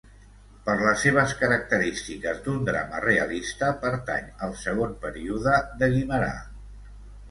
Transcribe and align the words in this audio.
Per 0.69 0.75
les 0.79 1.03
seves 1.07 1.35
característiques 1.41 2.41
d'un 2.47 2.65
drama 2.71 3.03
realista, 3.05 3.71
pertany 3.87 4.35
al 4.49 4.59
segon 4.67 5.01
període 5.09 5.59
de 5.83 5.97
Guimerà. 5.97 6.37